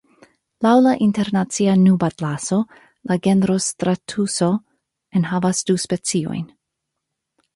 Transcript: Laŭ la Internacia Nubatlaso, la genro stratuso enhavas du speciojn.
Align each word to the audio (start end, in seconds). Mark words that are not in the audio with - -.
Laŭ 0.65 0.69
la 0.83 0.93
Internacia 1.07 1.73
Nubatlaso, 1.81 2.57
la 3.11 3.17
genro 3.27 3.57
stratuso 3.65 4.49
enhavas 5.21 5.63
du 5.71 5.77
speciojn. 5.87 6.45